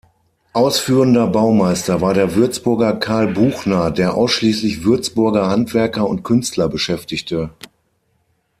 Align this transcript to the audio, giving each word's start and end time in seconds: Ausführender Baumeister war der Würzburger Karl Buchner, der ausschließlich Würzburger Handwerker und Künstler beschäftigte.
Ausführender 0.53 1.27
Baumeister 1.27 2.01
war 2.01 2.15
der 2.15 2.33
Würzburger 2.33 2.93
Karl 2.95 3.27
Buchner, 3.27 3.91
der 3.91 4.15
ausschließlich 4.15 4.83
Würzburger 4.83 5.47
Handwerker 5.47 6.09
und 6.09 6.23
Künstler 6.23 6.67
beschäftigte. 6.69 7.51